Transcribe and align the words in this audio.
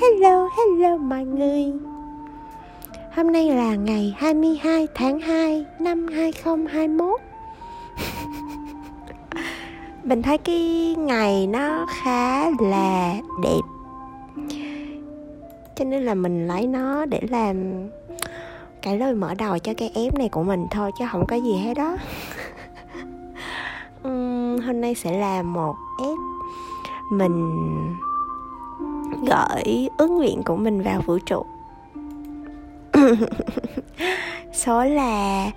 hello, 0.00 0.48
hello 0.56 0.96
mọi 0.96 1.24
người. 1.24 1.72
Hôm 3.16 3.32
nay 3.32 3.48
là 3.48 3.74
ngày 3.74 4.14
22 4.18 4.88
tháng 4.94 5.20
2 5.20 5.66
năm 5.78 6.06
2021 6.06 7.20
Mình 10.04 10.22
thấy 10.22 10.38
cái 10.38 10.94
ngày 10.98 11.46
nó 11.46 11.86
khá 11.88 12.50
là 12.50 13.14
đẹp. 13.42 13.60
Cho 15.76 15.84
nên 15.84 16.04
là 16.04 16.14
mình 16.14 16.46
lấy 16.46 16.66
nó 16.66 17.06
để 17.06 17.20
làm 17.30 17.88
cái 18.82 18.98
lời 18.98 19.14
mở 19.14 19.34
đầu 19.34 19.58
cho 19.58 19.72
cái 19.76 19.90
ép 19.94 20.18
này 20.18 20.28
của 20.28 20.42
mình 20.42 20.66
thôi 20.70 20.90
chứ 20.98 21.04
không 21.12 21.26
có 21.26 21.36
gì 21.36 21.56
hết 21.56 21.74
đó 21.74 21.96
uhm, 24.08 24.58
Hôm 24.66 24.80
nay 24.80 24.94
sẽ 24.94 25.18
là 25.18 25.42
một 25.42 25.74
ép 26.02 26.18
mình 27.10 27.50
gửi 29.26 29.88
ước 29.96 30.10
nguyện 30.10 30.42
của 30.42 30.56
mình 30.56 30.82
vào 30.82 31.00
vũ 31.06 31.18
trụ. 31.18 31.44
Số 34.52 34.84
là 34.84 35.50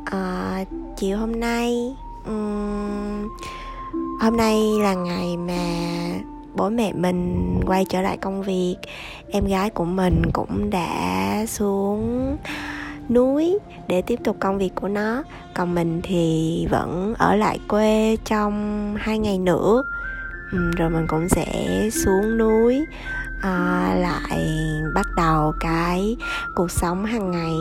uh, 0.00 0.68
chiều 0.96 1.18
hôm 1.18 1.40
nay 1.40 1.94
um, 2.26 3.28
hôm 4.20 4.36
nay 4.36 4.60
là 4.82 4.94
ngày 4.94 5.36
mà 5.36 5.58
bố 6.54 6.68
mẹ 6.68 6.92
mình 6.92 7.60
quay 7.66 7.84
trở 7.84 8.00
lại 8.00 8.16
công 8.16 8.42
việc. 8.42 8.76
Em 9.30 9.44
gái 9.44 9.70
của 9.70 9.84
mình 9.84 10.22
cũng 10.32 10.70
đã 10.70 11.44
xuống 11.46 12.36
núi 13.08 13.58
để 13.88 14.02
tiếp 14.02 14.20
tục 14.24 14.36
công 14.40 14.58
việc 14.58 14.74
của 14.74 14.88
nó. 14.88 15.22
Còn 15.54 15.74
mình 15.74 16.00
thì 16.02 16.66
vẫn 16.70 17.14
ở 17.18 17.36
lại 17.36 17.58
quê 17.68 18.16
trong 18.24 18.94
hai 18.98 19.18
ngày 19.18 19.38
nữa 19.38 19.82
ừ, 20.52 20.70
rồi 20.76 20.90
mình 20.90 21.06
cũng 21.06 21.28
sẽ 21.28 21.88
xuống 21.92 22.38
núi 22.38 22.86
à, 23.40 23.94
lại 23.98 24.48
bắt 24.94 25.06
đầu 25.16 25.54
cái 25.60 26.16
cuộc 26.54 26.70
sống 26.70 27.04
hàng 27.04 27.30
ngày 27.30 27.54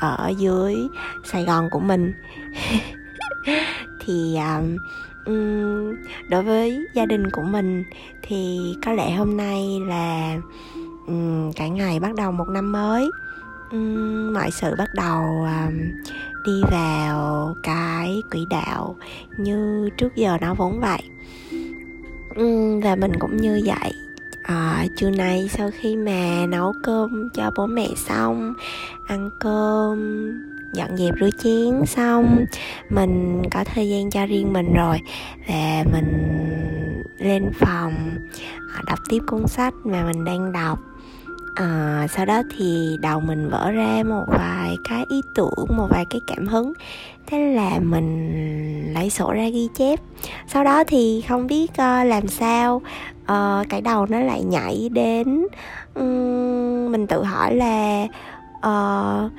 ở 0.00 0.32
dưới 0.38 0.88
sài 1.24 1.44
gòn 1.44 1.70
của 1.70 1.80
mình. 1.80 2.12
Thì 4.06 4.38
um, 5.26 5.96
đối 6.28 6.42
với 6.42 6.86
gia 6.94 7.06
đình 7.06 7.30
của 7.30 7.42
mình 7.42 7.84
thì 8.22 8.58
có 8.84 8.92
lẽ 8.92 9.14
hôm 9.14 9.36
nay 9.36 9.80
là 9.88 10.36
um, 11.06 11.52
cả 11.52 11.68
ngày 11.68 12.00
bắt 12.00 12.14
đầu 12.14 12.32
một 12.32 12.48
năm 12.48 12.72
mới. 12.72 13.10
Um, 13.70 14.34
mọi 14.34 14.50
sự 14.50 14.74
bắt 14.78 14.88
đầu 14.94 15.22
um, 15.44 15.78
đi 16.44 16.62
vào 16.70 17.54
cái 17.62 18.22
quỹ 18.30 18.46
đạo 18.50 18.96
như 19.38 19.90
trước 19.98 20.16
giờ 20.16 20.38
nó 20.40 20.54
vốn 20.54 20.80
vậy 20.80 21.02
và 22.80 22.96
mình 22.96 23.12
cũng 23.18 23.36
như 23.36 23.62
vậy. 23.64 23.92
À, 24.42 24.86
trưa 24.96 25.10
nay 25.10 25.48
sau 25.52 25.70
khi 25.80 25.96
mà 25.96 26.46
nấu 26.48 26.72
cơm 26.82 27.28
cho 27.34 27.50
bố 27.56 27.66
mẹ 27.66 27.88
xong 27.96 28.54
ăn 29.08 29.30
cơm 29.40 30.30
dọn 30.74 30.96
dẹp 30.96 31.14
rửa 31.20 31.30
chén 31.42 31.86
xong 31.86 32.44
mình 32.90 33.42
có 33.50 33.64
thời 33.64 33.88
gian 33.88 34.10
cho 34.10 34.26
riêng 34.26 34.52
mình 34.52 34.74
rồi 34.74 35.00
và 35.48 35.84
mình 35.92 36.12
lên 37.18 37.50
phòng 37.54 37.94
ờ, 38.74 38.80
đọc 38.86 38.98
tiếp 39.08 39.18
cuốn 39.26 39.46
sách 39.46 39.74
mà 39.84 40.04
mình 40.04 40.24
đang 40.24 40.52
đọc 40.52 40.78
à, 41.54 42.06
sau 42.10 42.26
đó 42.26 42.42
thì 42.56 42.96
đầu 43.00 43.20
mình 43.20 43.50
vỡ 43.50 43.70
ra 43.70 44.02
một 44.06 44.24
vài 44.28 44.76
cái 44.88 45.04
ý 45.08 45.22
tưởng 45.34 45.66
một 45.76 45.86
vài 45.90 46.04
cái 46.10 46.20
cảm 46.26 46.46
hứng. 46.46 46.72
Thế 47.26 47.54
là 47.54 47.78
mình 47.82 48.92
lấy 48.94 49.10
sổ 49.10 49.32
ra 49.32 49.48
ghi 49.48 49.68
chép. 49.74 50.00
Sau 50.48 50.64
đó 50.64 50.84
thì 50.84 51.24
không 51.28 51.46
biết 51.46 51.70
uh, 51.70 52.06
làm 52.06 52.28
sao 52.28 52.82
uh, 53.22 53.68
cái 53.68 53.80
đầu 53.80 54.06
nó 54.06 54.20
lại 54.20 54.42
nhảy 54.42 54.88
đến 54.92 55.46
um, 55.94 56.92
mình 56.92 57.06
tự 57.06 57.22
hỏi 57.22 57.54
là 57.54 58.06
uh, 58.56 59.32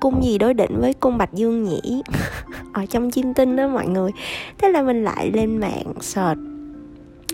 cung 0.00 0.24
gì 0.24 0.38
đối 0.38 0.54
định 0.54 0.80
với 0.80 0.92
cung 0.92 1.18
bạch 1.18 1.32
dương 1.32 1.64
nhỉ? 1.64 2.02
Ở 2.72 2.86
trong 2.86 3.10
chim 3.10 3.34
tinh 3.34 3.56
đó 3.56 3.68
mọi 3.68 3.86
người. 3.86 4.10
Thế 4.58 4.68
là 4.68 4.82
mình 4.82 5.04
lại 5.04 5.30
lên 5.34 5.56
mạng 5.56 5.92
search 6.00 6.40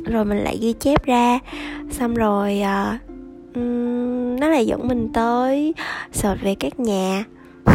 rồi 0.05 0.25
mình 0.25 0.39
lại 0.39 0.59
ghi 0.61 0.73
chép 0.73 1.05
ra. 1.05 1.39
Xong 1.91 2.15
rồi 2.15 2.63
uh, 2.63 3.01
um, 3.55 4.20
nó 4.41 4.49
lại 4.49 4.67
dẫn 4.67 4.89
mình 4.89 5.13
tới 5.13 5.75
search 6.13 6.43
về 6.43 6.55
các 6.55 6.81
nhà. 6.81 7.25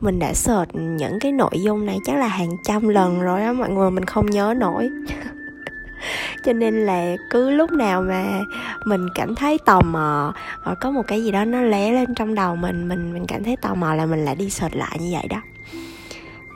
Mình 0.00 0.18
đã 0.18 0.32
search 0.32 0.74
những 0.74 1.18
cái 1.20 1.32
nội 1.32 1.62
dung 1.64 1.86
này 1.86 1.98
chắc 2.04 2.16
là 2.16 2.26
hàng 2.26 2.50
trăm 2.64 2.88
lần 2.88 3.20
rồi 3.20 3.42
á, 3.42 3.52
mọi 3.52 3.70
người 3.70 3.90
mình 3.90 4.04
không 4.04 4.26
nhớ 4.26 4.54
nổi. 4.56 4.88
Cho 6.44 6.52
nên 6.52 6.86
là 6.86 7.16
cứ 7.30 7.50
lúc 7.50 7.72
nào 7.72 8.02
mà 8.02 8.40
mình 8.84 9.06
cảm 9.14 9.34
thấy 9.34 9.58
tò 9.66 9.80
mò 9.80 10.32
hoặc 10.62 10.78
có 10.80 10.90
một 10.90 11.02
cái 11.06 11.24
gì 11.24 11.30
đó 11.30 11.44
nó 11.44 11.62
lé 11.62 11.92
lên 11.92 12.14
trong 12.14 12.34
đầu 12.34 12.56
mình 12.56 12.88
mình 12.88 13.12
mình 13.12 13.26
cảm 13.26 13.44
thấy 13.44 13.56
tò 13.56 13.74
mò 13.74 13.94
là 13.94 14.06
mình 14.06 14.24
lại 14.24 14.34
đi 14.34 14.50
search 14.50 14.76
lại 14.76 14.98
như 15.00 15.08
vậy 15.12 15.26
đó. 15.30 15.40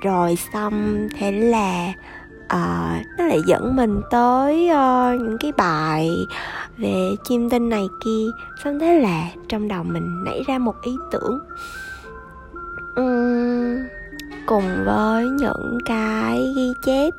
Rồi 0.03 0.39
xong, 0.53 1.09
thế 1.19 1.33
là 1.33 1.93
uh, 2.57 3.07
nó 3.19 3.25
lại 3.27 3.41
dẫn 3.47 3.77
mình 3.77 4.01
tới 4.11 4.71
uh, 4.71 5.21
những 5.21 5.37
cái 5.41 5.53
bài 5.53 6.27
về 6.77 7.17
chim 7.25 7.51
tinh 7.51 7.69
này 7.69 7.85
kia. 8.05 8.25
Xong 8.65 8.79
thế 8.79 8.99
là 8.99 9.29
trong 9.49 9.69
đầu 9.69 9.83
mình 9.85 10.25
nảy 10.25 10.43
ra 10.47 10.59
một 10.59 10.75
ý 10.83 10.93
tưởng. 11.11 11.39
Um, 12.97 13.77
cùng 14.47 14.85
với 14.87 15.25
những 15.25 15.79
cái 15.87 16.53
ghi 16.57 16.73
chép 16.83 17.15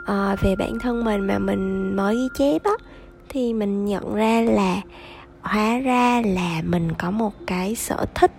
uh, 0.00 0.40
về 0.40 0.56
bản 0.56 0.78
thân 0.78 1.04
mình 1.04 1.26
mà 1.26 1.38
mình 1.38 1.96
mới 1.96 2.16
ghi 2.16 2.28
chép 2.34 2.62
á 2.64 2.72
thì 3.28 3.54
mình 3.54 3.84
nhận 3.84 4.14
ra 4.14 4.40
là 4.40 4.80
hóa 5.40 5.78
ra 5.78 6.22
là 6.24 6.62
mình 6.64 6.92
có 6.98 7.10
một 7.10 7.32
cái 7.46 7.74
sở 7.74 8.06
thích. 8.14 8.30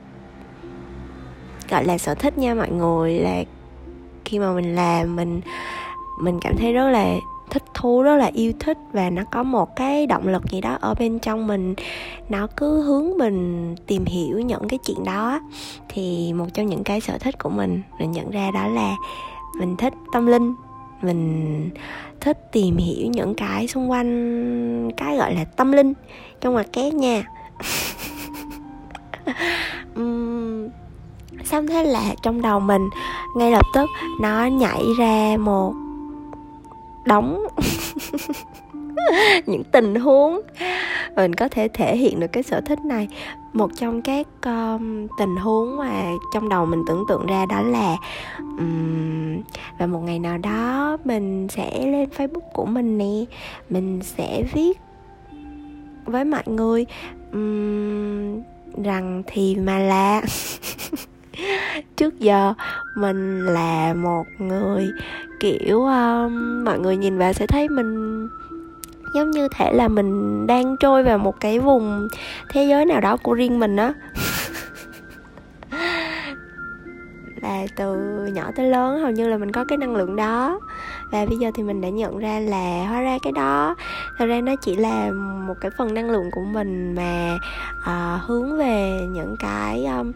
Gọi 1.69 1.85
là 1.85 1.97
sở 1.97 2.16
thích 2.16 2.38
nha 2.38 2.56
mọi 2.56 2.69
người 2.72 3.19
là 3.19 3.44
khi 4.25 4.40
mà 4.40 4.51
mình 4.51 4.75
làm 4.75 5.16
mình 5.16 5.41
mình 6.19 6.40
cảm 6.41 6.57
thấy 6.57 6.74
rất 6.74 6.90
là 6.90 7.16
thích 7.50 7.63
thú 7.74 8.02
rất 8.02 8.16
là 8.16 8.25
yêu 8.34 8.53
thích 8.59 8.78
và 8.91 9.09
nó 9.09 9.24
có 9.31 9.44
một 9.44 9.75
cái 9.75 10.07
động 10.07 10.28
lực 10.28 10.44
gì 10.52 10.62
đó 10.62 10.78
ở 10.81 10.96
bên 11.00 11.19
trong 11.19 11.47
mình. 11.47 11.75
Nó 12.30 12.47
cứ 12.57 12.81
hướng 12.81 13.18
mình 13.18 13.75
tìm 13.88 14.06
hiểu 14.06 14.40
những 14.40 14.68
cái 14.68 14.79
chuyện 14.85 15.03
đó 15.03 15.40
thì 15.90 16.34
một 16.34 16.46
trong 16.53 16.68
những 16.68 16.84
cái 16.84 17.02
sở 17.02 17.18
thích 17.18 17.40
của 17.40 17.50
mình 17.50 17.81
mình 18.00 18.12
nhận 18.12 18.31
ra 18.31 18.52
đó 18.52 18.68
là 18.68 18.96
mình 19.59 19.75
thích 19.78 19.94
tâm 20.13 20.25
linh. 20.25 20.56
Mình 21.02 21.69
thích 22.19 22.52
tìm 22.52 22.78
hiểu 22.78 23.08
những 23.08 23.35
cái 23.35 23.68
xung 23.68 23.91
quanh 23.91 24.91
cái 24.97 25.18
gọi 25.18 25.35
là 25.35 25.44
tâm 25.44 25.72
linh 25.72 25.94
trong 26.41 26.53
ngoặc 26.53 26.74
kép 26.74 26.94
nha. 26.94 27.24
Uhm, 30.00 30.69
xong 31.44 31.68
thế 31.68 31.84
là 31.84 32.16
trong 32.24 32.41
đầu 32.41 32.59
mình 32.59 32.90
ngay 33.35 33.52
lập 33.52 33.66
tức 33.75 33.90
nó 34.22 34.46
nhảy 34.46 34.84
ra 35.00 35.38
một 35.40 35.74
đóng 37.06 37.48
những 39.46 39.64
tình 39.64 39.96
huống. 39.96 40.42
Mình 41.16 41.34
có 41.36 41.48
thể 41.48 41.68
thể 41.68 41.98
hiện 41.98 42.20
được 42.20 42.28
cái 42.28 42.44
sở 42.44 42.62
thích 42.62 42.80
này. 42.86 43.08
Một 43.54 43.72
trong 43.76 44.02
các 44.02 44.28
um, 44.46 45.08
tình 45.18 45.36
huống 45.36 45.78
mà 45.78 46.04
trong 46.34 46.50
đầu 46.50 46.66
mình 46.66 46.84
tưởng 46.88 47.04
tượng 47.09 47.28
ra 47.28 47.46
đó 47.46 47.62
là 47.62 47.98
um, 48.38 49.42
và 49.80 49.86
một 49.86 50.00
ngày 50.00 50.20
nào 50.20 50.38
đó 50.38 50.98
mình 51.06 51.48
sẽ 51.50 51.86
lên 51.86 52.09
facebook 52.18 52.50
của 52.54 52.66
mình 52.66 52.98
nè. 52.98 53.26
Mình 53.70 54.00
sẽ 54.04 54.44
viết 54.54 54.80
với 56.06 56.26
mọi 56.26 56.44
người 56.46 56.86
um, 57.32 58.42
rằng 58.84 59.24
thì 59.28 59.56
mà 59.56 59.80
là 59.80 60.22
trước 61.96 62.20
giờ 62.20 62.54
mình 62.96 63.46
là 63.46 63.94
một 63.94 64.24
người 64.38 64.90
kiểu 65.40 65.84
um, 65.84 66.64
mọi 66.66 66.80
người 66.80 66.97
nhìn 66.97 67.18
vào 67.18 67.34
sẽ 67.34 67.47
thấy 67.47 67.70
mình 67.70 68.28
giống 69.14 69.32
như 69.32 69.47
thể 69.56 69.74
là 69.74 69.88
mình 69.88 70.47
đang 70.47 70.78
trôi 70.78 71.03
vào 71.03 71.18
một 71.18 71.40
cái 71.40 71.59
vùng 71.59 72.08
thế 72.50 72.66
giới 72.66 72.86
nào 72.86 73.02
đó 73.02 73.18
của 73.18 73.34
riêng 73.34 73.59
mình 73.59 73.76
á. 73.76 73.94
Là 77.41 77.66
từ 77.76 77.96
nhỏ 78.34 78.52
tới 78.56 78.68
lớn 78.68 79.02
hầu 79.02 79.12
như 79.12 79.30
là 79.30 79.38
mình 79.38 79.52
có 79.52 79.66
cái 79.68 79.78
năng 79.78 79.96
lượng 79.96 80.16
đó. 80.16 80.59
Và 81.12 81.26
bây 81.26 81.38
giờ 81.38 81.52
thì 81.56 81.64
mình 81.64 81.82
đã 81.82 81.90
nhận 81.90 82.18
ra 82.18 82.40
là 82.40 82.85
hóa 82.90 83.02
ra 83.02 83.18
cái 83.24 83.34
đó 83.34 83.76
thật 84.18 84.26
ra 84.26 84.42
nó 84.42 84.56
chỉ 84.62 84.76
là 84.76 85.12
một 85.47 85.53
cái 85.62 85.72
phần 85.78 85.94
năng 85.94 86.09
lượng 86.09 86.30
của 86.32 86.44
mình 86.44 86.96
mà 86.96 87.38
uh, 87.80 88.22
hướng 88.28 88.58
về 88.58 89.00
những 89.14 89.35
cái 89.40 89.85
um, 89.85 90.12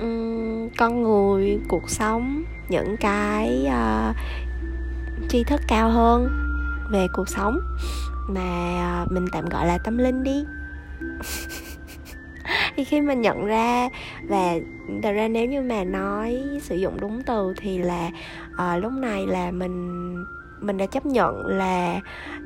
um, 0.00 0.68
con 0.78 1.02
người 1.02 1.60
cuộc 1.68 1.90
sống 1.90 2.44
những 2.70 2.96
cái 2.96 3.66
uh, 3.66 4.16
tri 5.28 5.44
thức 5.44 5.60
cao 5.68 5.90
hơn 5.90 6.28
về 6.90 7.06
cuộc 7.12 7.28
sống 7.28 7.60
mà 8.28 9.02
uh, 9.02 9.12
mình 9.12 9.26
tạm 9.32 9.48
gọi 9.48 9.66
là 9.66 9.78
tâm 9.78 9.98
linh 9.98 10.22
đi. 10.22 10.44
Thì 12.76 12.84
khi 12.84 13.00
mình 13.00 13.20
nhận 13.20 13.46
ra 13.46 13.88
và 14.28 14.54
thật 15.02 15.12
ra 15.12 15.28
nếu 15.28 15.46
như 15.46 15.62
mà 15.62 15.84
nói 15.84 16.42
sử 16.62 16.76
dụng 16.76 17.00
đúng 17.00 17.22
từ 17.26 17.54
thì 17.56 17.78
là 17.78 18.10
uh, 18.52 18.82
lúc 18.82 18.92
này 18.92 19.26
là 19.26 19.50
mình 19.50 20.16
mình 20.60 20.78
đã 20.78 20.86
chấp 20.86 21.06
nhận 21.06 21.46
là 21.46 22.00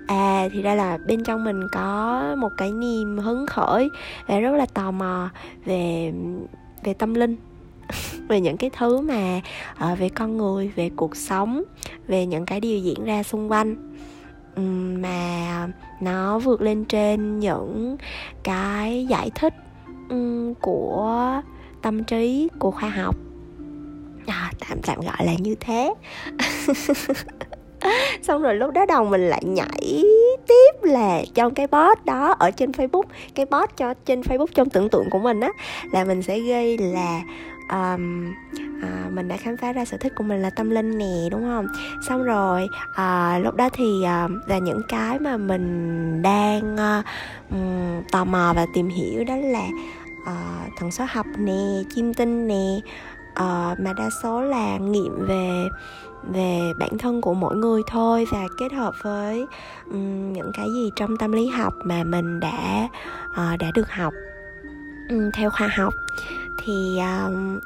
à 0.06 0.48
thì 0.52 0.62
ra 0.62 0.74
là 0.74 0.98
bên 1.06 1.24
trong 1.24 1.44
mình 1.44 1.68
có 1.72 2.22
một 2.38 2.52
cái 2.56 2.72
niềm 2.72 3.18
hứng 3.18 3.46
khởi 3.46 3.90
và 4.26 4.38
rất 4.38 4.52
là 4.52 4.66
tò 4.74 4.90
mò 4.90 5.30
về 5.64 6.12
về 6.84 6.94
tâm 6.94 7.14
linh. 7.14 7.36
về 8.28 8.40
những 8.40 8.56
cái 8.56 8.70
thứ 8.78 9.00
mà 9.00 9.40
uh, 9.92 9.98
về 9.98 10.08
con 10.08 10.36
người 10.36 10.72
về 10.76 10.90
cuộc 10.96 11.16
sống 11.16 11.62
về 12.06 12.26
những 12.26 12.46
cái 12.46 12.60
điều 12.60 12.78
diễn 12.78 13.04
ra 13.04 13.22
xung 13.22 13.50
quanh. 13.50 13.94
Um, 14.56 15.02
mà 15.02 15.68
nó 16.00 16.38
vượt 16.38 16.62
lên 16.62 16.84
trên 16.84 17.38
những 17.38 17.96
cái 18.42 19.06
giải 19.06 19.30
thích 19.34 19.54
um, 20.08 20.54
của 20.54 21.40
tâm 21.82 22.04
trí 22.04 22.48
của 22.58 22.70
khoa 22.70 22.88
học. 22.88 23.16
À, 24.26 24.52
tạm 24.68 24.78
tạm 24.82 25.00
gọi 25.00 25.26
là 25.26 25.34
như 25.38 25.54
thế. 25.60 25.94
xong 28.22 28.42
rồi 28.42 28.54
lúc 28.54 28.72
đó 28.72 28.86
đầu 28.86 29.04
mình 29.04 29.28
lại 29.28 29.42
nhảy 29.44 30.04
tiếp 30.48 30.72
là 30.82 31.22
trong 31.34 31.54
cái 31.54 31.66
post 31.66 32.04
đó 32.04 32.36
ở 32.38 32.50
trên 32.50 32.70
facebook. 32.70 33.04
Cái 33.34 33.46
post 33.46 33.70
cho 33.76 33.94
trên 33.94 34.20
facebook 34.20 34.46
trong 34.54 34.70
tưởng 34.70 34.88
tượng 34.88 35.10
của 35.10 35.18
mình 35.18 35.40
á 35.40 35.48
là 35.92 36.04
mình 36.04 36.22
sẽ 36.22 36.38
ghi 36.38 36.76
là 36.76 37.20
um, 37.70 38.32
à, 38.82 39.08
mình 39.10 39.28
đã 39.28 39.36
khám 39.36 39.56
phá 39.56 39.72
ra 39.72 39.84
sở 39.84 39.96
thích 39.96 40.12
của 40.16 40.24
mình 40.24 40.42
là 40.42 40.50
tâm 40.50 40.70
linh 40.70 40.98
nè 40.98 41.28
đúng 41.30 41.42
không? 41.42 41.66
Xong 42.08 42.22
rồi 42.22 42.66
à, 42.94 43.38
lúc 43.38 43.54
đó 43.54 43.68
thì 43.72 44.04
à, 44.04 44.28
là 44.46 44.58
những 44.58 44.82
cái 44.88 45.18
mà 45.18 45.36
mình 45.36 46.22
đang 46.22 46.76
à, 46.76 47.02
um, 47.50 48.02
tò 48.12 48.24
mò 48.24 48.52
và 48.56 48.66
tìm 48.74 48.88
hiểu 48.88 49.24
đó 49.24 49.36
là 49.36 49.66
à, 50.26 50.66
thần 50.76 50.90
số 50.90 51.04
học 51.08 51.26
nè 51.38 51.82
chim 51.94 52.14
tinh 52.14 52.48
nè 52.48 52.80
uh, 53.40 53.80
mà 53.80 53.92
đa 53.96 54.10
số 54.22 54.42
là 54.42 54.76
nghiệm 54.76 55.26
về 55.26 55.68
về 56.32 56.72
bản 56.78 56.98
thân 56.98 57.20
của 57.20 57.34
mỗi 57.34 57.56
người 57.56 57.82
thôi 57.86 58.26
và 58.32 58.46
kết 58.58 58.72
hợp 58.72 58.94
với 59.02 59.46
um, 59.90 60.32
những 60.32 60.50
cái 60.54 60.66
gì 60.74 60.90
trong 60.96 61.16
tâm 61.16 61.32
lý 61.32 61.46
học 61.46 61.74
mà 61.84 62.04
mình 62.04 62.40
đã 62.40 62.88
uh, 63.30 63.58
đã 63.58 63.70
được 63.74 63.90
học 63.90 64.12
um, 65.08 65.30
theo 65.34 65.50
khoa 65.50 65.68
học 65.68 65.94
thì 66.64 66.98
um, 66.98 67.58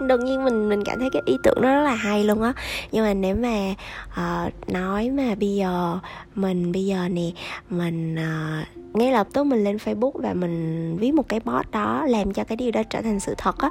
đương 0.08 0.24
nhiên 0.24 0.44
mình 0.44 0.68
mình 0.68 0.84
cảm 0.84 0.98
thấy 0.98 1.10
cái 1.10 1.22
ý 1.24 1.38
tưởng 1.42 1.58
nó 1.62 1.74
rất 1.74 1.82
là 1.82 1.94
hay 1.94 2.24
luôn 2.24 2.42
á. 2.42 2.52
Nhưng 2.92 3.04
mà 3.04 3.14
nếu 3.14 3.36
mà 3.36 3.74
uh, 4.10 4.70
nói 4.70 5.10
mà 5.10 5.34
bây 5.34 5.54
giờ 5.54 5.98
mình 6.34 6.72
bây 6.72 6.86
giờ 6.86 7.08
nè 7.08 7.30
mình 7.70 8.14
uh, 8.14 8.96
ngay 8.96 9.12
lập 9.12 9.26
tức 9.32 9.44
mình 9.44 9.64
lên 9.64 9.76
facebook 9.76 10.12
và 10.14 10.34
mình 10.34 10.96
viết 11.00 11.14
một 11.14 11.28
cái 11.28 11.40
post 11.40 11.70
đó 11.72 12.04
làm 12.08 12.32
cho 12.32 12.44
cái 12.44 12.56
điều 12.56 12.70
đó 12.70 12.82
trở 12.90 13.02
thành 13.02 13.20
sự 13.20 13.34
thật 13.38 13.58
á 13.58 13.70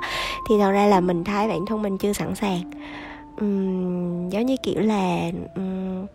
thì 0.50 0.56
thật 0.60 0.72
ra 0.72 0.86
là 0.86 1.00
mình 1.00 1.24
thấy 1.24 1.48
bản 1.48 1.66
thân 1.66 1.82
mình 1.82 1.98
chưa 1.98 2.14
sẵn 2.14 2.36
sàng. 2.36 2.72
Um, 3.40 4.30
giống 4.30 4.46
như 4.46 4.56
kiểu 4.64 4.82
là 4.82 5.32
um, 5.56 6.06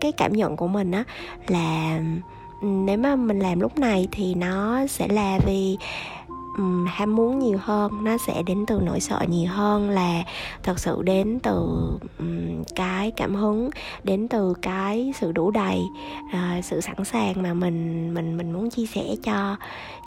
cái 0.00 0.12
cảm 0.12 0.32
nhận 0.32 0.56
của 0.56 0.68
mình 0.68 0.92
á 0.92 1.04
là 1.48 2.00
nếu 2.62 2.98
mà 2.98 3.16
mình 3.16 3.38
làm 3.38 3.60
lúc 3.60 3.78
này 3.78 4.08
thì 4.12 4.34
nó 4.34 4.86
sẽ 4.86 5.08
là 5.08 5.38
vì 5.46 5.76
um, 6.58 6.86
ham 6.88 7.16
muốn 7.16 7.38
nhiều 7.38 7.58
hơn 7.62 8.04
nó 8.04 8.16
sẽ 8.26 8.42
đến 8.42 8.64
từ 8.66 8.80
nỗi 8.82 9.00
sợ 9.00 9.24
nhiều 9.28 9.50
hơn 9.50 9.90
là 9.90 10.22
thật 10.62 10.78
sự 10.78 11.02
đến 11.02 11.38
từ 11.42 11.52
um, 12.18 12.62
cái 12.76 13.10
cảm 13.10 13.34
hứng 13.34 13.70
đến 14.04 14.28
từ 14.28 14.54
cái 14.62 15.12
sự 15.20 15.32
đủ 15.32 15.50
đầy 15.50 15.82
uh, 16.24 16.64
sự 16.64 16.80
sẵn 16.80 17.04
sàng 17.04 17.42
mà 17.42 17.54
mình 17.54 18.14
mình 18.14 18.36
mình 18.36 18.52
muốn 18.52 18.70
chia 18.70 18.86
sẻ 18.86 19.02
cho 19.24 19.56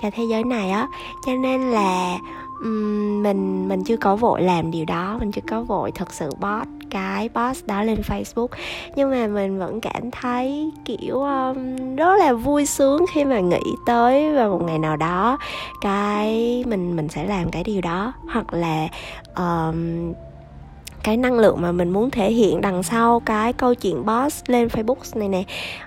cho 0.01 0.09
thế 0.13 0.23
giới 0.29 0.43
này 0.43 0.71
á. 0.71 0.87
Cho 1.25 1.31
nên 1.35 1.61
là 1.61 2.17
um, 2.61 3.23
mình 3.23 3.67
mình 3.67 3.83
chưa 3.83 3.97
có 3.97 4.15
vội 4.15 4.41
làm 4.41 4.71
điều 4.71 4.85
đó 4.85 5.17
mình 5.19 5.31
chưa 5.31 5.41
có 5.47 5.61
vội 5.61 5.91
thật 5.91 6.13
sự 6.13 6.29
post 6.29 6.69
cái 6.89 7.29
post 7.29 7.67
đó 7.67 7.83
lên 7.83 8.01
Facebook. 8.07 8.47
Nhưng 8.95 9.11
mà 9.11 9.27
mình 9.27 9.59
vẫn 9.59 9.81
cảm 9.81 10.11
thấy 10.11 10.71
kiểu 10.85 11.19
um, 11.19 11.95
rất 11.95 12.15
là 12.19 12.33
vui 12.33 12.65
sướng 12.65 13.05
khi 13.13 13.25
mà 13.25 13.39
nghĩ 13.39 13.61
tới 13.85 14.35
vào 14.35 14.49
một 14.49 14.61
ngày 14.65 14.79
nào 14.79 14.97
đó 14.97 15.37
cái 15.81 16.63
mình 16.67 16.95
mình 16.95 17.09
sẽ 17.09 17.25
làm 17.25 17.51
cái 17.51 17.63
điều 17.63 17.81
đó. 17.81 18.13
Hoặc 18.33 18.53
là 18.53 18.87
um, 19.35 20.13
cái 21.05 21.17
năng 21.17 21.39
lượng 21.39 21.61
mà 21.61 21.71
mình 21.71 21.89
muốn 21.89 22.11
thể 22.11 22.31
hiện 22.31 22.61
đằng 22.61 22.83
sau 22.83 23.19
cái 23.19 23.53
câu 23.53 23.75
chuyện 23.75 24.05
boss 24.05 24.43
lên 24.47 24.67
Facebook 24.67 25.19
này 25.19 25.29
nè 25.29 25.43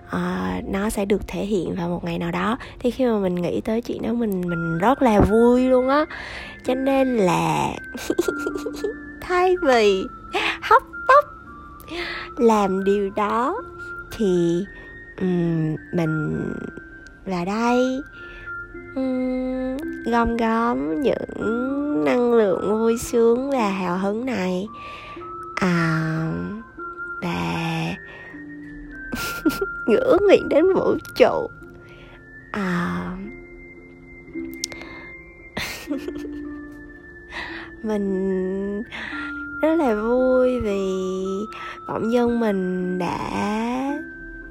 uh, 0.07 0.65
nó 0.69 0.91
sẽ 0.91 1.05
được 1.05 1.29
thể 1.29 1.45
hiện 1.45 1.75
vào 1.77 1.89
một 1.89 2.05
ngày 2.05 2.19
nào 2.19 2.31
đó. 2.31 2.59
Thì 2.79 2.91
khi 2.91 3.05
mà 3.05 3.19
mình 3.19 3.35
nghĩ 3.35 3.61
tới 3.61 3.81
chuyện 3.81 4.03
đó 4.03 4.13
mình 4.13 4.41
mình 4.41 4.79
rất 4.79 5.03
là 5.03 5.21
vui 5.21 5.69
luôn 5.69 5.89
á. 5.89 6.05
Cho 6.67 6.75
nên 6.75 7.17
là 7.17 7.73
thay 9.21 9.55
vì 9.63 10.05
hấp 10.63 10.83
tấp 11.09 11.25
làm 12.37 12.85
điều 12.85 13.11
đó 13.17 13.63
thì 14.17 14.65
um, 15.21 15.77
mình 15.93 16.43
là 17.25 17.45
đây. 17.45 18.01
Um, 18.95 19.77
gom 20.05 20.37
gom 20.37 21.03
những 21.03 22.05
năng 22.05 22.33
lượng 22.33 22.79
vui 22.79 22.99
sướng 22.99 23.51
và 23.51 23.69
hào 23.71 23.99
hứng 23.99 24.27
này 24.27 24.67
à, 25.61 26.05
và 27.23 27.95
ngửa 29.87 30.19
miệng 30.29 30.49
đến 30.49 30.65
vũ 30.75 30.97
trụ. 31.17 31.51
À, 32.53 33.17
mình 37.83 38.83
rất 39.63 39.75
là 39.75 39.95
vui 39.95 40.61
vì 40.61 40.95
bỗng 41.89 42.13
dưng 42.13 42.41
mình 42.41 42.99
đã 42.99 43.19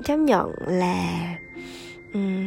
chấp 0.04 0.18
nhận 0.18 0.52
là 0.68 1.36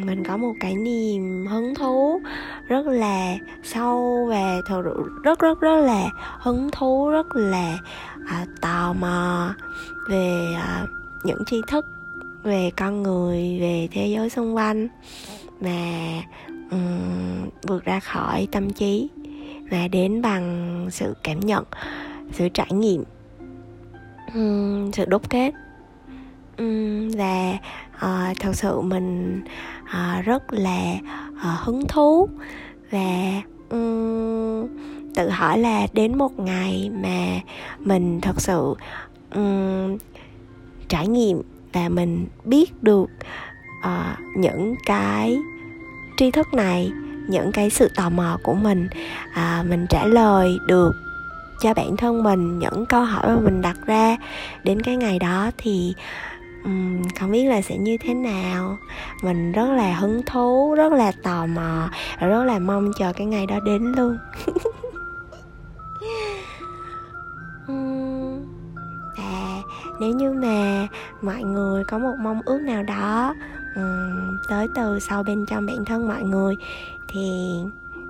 mình 0.06 0.22
có 0.28 0.36
một 0.36 0.54
cái 0.60 0.74
niềm 0.74 1.46
hứng 1.46 1.74
thú 1.74 2.20
rất 2.70 2.86
là 2.86 3.36
sâu 3.62 4.26
và 4.28 4.60
thật 4.66 4.82
rất 5.22 5.38
rất 5.38 5.60
rất 5.60 5.76
là 5.76 6.10
hứng 6.38 6.70
thú 6.72 7.10
rất 7.10 7.26
là 7.36 7.78
à, 8.26 8.46
tò 8.60 8.92
mò 8.92 9.54
về 10.08 10.54
à, 10.56 10.86
những 11.24 11.44
tri 11.46 11.60
thức 11.68 11.86
về 12.42 12.70
con 12.76 13.02
người 13.02 13.58
về 13.60 13.88
thế 13.90 14.06
giới 14.06 14.30
xung 14.30 14.56
quanh 14.56 14.88
mà 15.60 16.22
um, 16.70 17.48
vượt 17.62 17.84
ra 17.84 18.00
khỏi 18.00 18.48
tâm 18.52 18.70
trí 18.70 19.08
và 19.70 19.88
đến 19.88 20.22
bằng 20.22 20.86
sự 20.90 21.14
cảm 21.22 21.40
nhận 21.40 21.64
sự 22.32 22.48
trải 22.48 22.72
nghiệm 22.72 23.04
um, 24.34 24.90
sự 24.90 25.04
đúc 25.04 25.30
kết. 25.30 25.52
Um, 26.58 27.08
và 27.08 27.58
uh, 27.96 28.36
thật 28.40 28.52
sự 28.52 28.80
mình 28.80 29.40
uh, 29.82 30.24
rất 30.24 30.52
là 30.52 30.94
uh, 31.40 31.60
hứng 31.60 31.86
thú. 31.88 32.28
Và 32.90 33.42
um, 33.70 34.66
tự 35.14 35.28
hỏi 35.28 35.58
là 35.58 35.86
đến 35.92 36.18
một 36.18 36.38
ngày 36.38 36.90
mà 37.02 37.40
mình 37.78 38.20
thật 38.20 38.40
sự 38.40 38.74
um, 39.34 39.98
trải 40.88 41.08
nghiệm 41.08 41.42
và 41.72 41.88
mình 41.88 42.26
biết 42.44 42.82
được 42.82 43.10
uh, 43.80 44.36
những 44.36 44.74
cái 44.86 45.38
tri 46.16 46.30
thức 46.30 46.54
này 46.54 46.92
những 47.28 47.52
cái 47.52 47.70
sự 47.70 47.88
tò 47.96 48.10
mò 48.10 48.38
của 48.42 48.54
mình 48.54 48.88
uh, 49.30 49.66
mình 49.66 49.86
trả 49.90 50.06
lời 50.06 50.58
được 50.66 50.92
cho 51.62 51.74
bản 51.74 51.96
thân 51.96 52.22
mình 52.22 52.58
những 52.58 52.86
câu 52.86 53.04
hỏi 53.04 53.28
mà 53.28 53.40
mình 53.40 53.62
đặt 53.62 53.76
ra. 53.86 54.16
Đến 54.64 54.82
cái 54.82 54.96
ngày 54.96 55.18
đó 55.18 55.50
thì 55.58 55.94
um, 56.64 57.02
không 57.18 57.32
biết 57.32 57.44
là 57.44 57.62
sẽ 57.62 57.76
như 57.76 57.96
thế 57.96 58.14
nào. 58.14 58.78
Mình 59.22 59.52
rất 59.52 59.70
là 59.70 59.94
hứng 59.94 60.22
thú 60.26 60.74
rất 60.74 60.92
là 60.92 61.12
tò 61.22 61.46
mò 61.46 61.88
và 62.20 62.26
rất 62.26 62.44
là 62.44 62.58
mong 62.58 62.90
chờ 62.98 63.12
cái 63.12 63.26
ngày 63.26 63.46
đó 63.46 63.60
đến 63.64 63.92
luôn. 63.96 64.18
À 69.16 69.62
nếu 70.00 70.10
như 70.10 70.32
mà 70.32 70.86
mọi 71.22 71.42
người 71.42 71.84
có 71.84 71.98
một 71.98 72.14
mong 72.20 72.40
ước 72.44 72.58
nào 72.58 72.82
đó 72.82 73.34
um, 73.76 74.36
tới 74.48 74.66
từ 74.76 74.98
sau 75.00 75.22
bên 75.22 75.46
trong 75.50 75.66
bản 75.66 75.84
thân 75.86 76.08
mọi 76.08 76.22
người 76.22 76.54
thì 77.12 77.30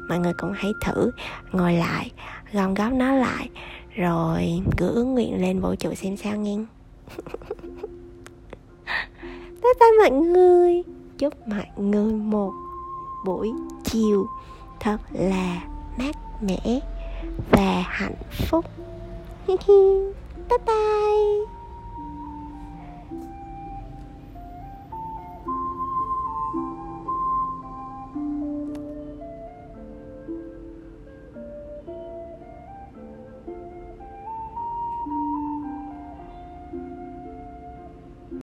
mọi 0.08 0.18
người 0.18 0.32
cũng 0.32 0.52
hãy 0.56 0.74
thử 0.80 1.10
ngồi 1.52 1.72
lại 1.72 2.10
gom 2.52 2.74
góp 2.74 2.92
nó 2.92 3.14
lại 3.14 3.50
rồi 3.94 4.62
gửi 4.78 4.90
ước 4.90 5.04
nguyện 5.04 5.42
lên 5.42 5.60
vũ 5.60 5.74
trụ 5.74 5.94
xem 5.94 6.16
sao 6.16 6.36
nghe. 6.36 6.56
bye 9.62 9.72
bye 9.80 9.98
mọi 9.98 10.10
người. 10.10 10.82
Chúc 11.18 11.48
mọi 11.48 11.66
người 11.76 12.12
một 12.12 12.52
buổi 13.24 13.52
chiều 13.84 14.26
thật 14.80 14.98
là 15.12 15.62
mát 15.98 16.16
mẻ 16.42 16.80
và 17.50 17.84
hạnh 17.86 18.14
phúc. 18.48 18.64
Bye 19.46 20.58
bye. 20.66 21.59